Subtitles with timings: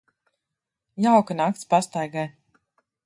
[1.05, 2.27] Jauka nakts pastaigai.